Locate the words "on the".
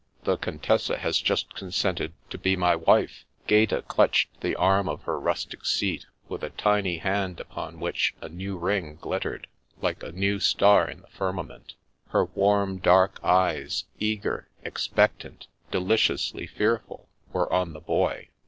17.53-17.79